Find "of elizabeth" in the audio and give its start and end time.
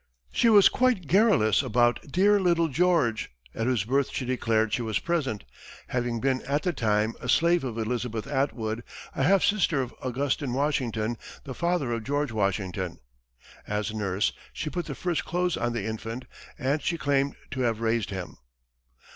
7.63-8.25